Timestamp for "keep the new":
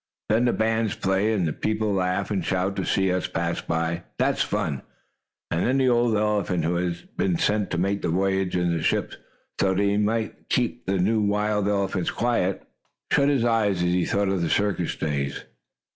10.49-11.21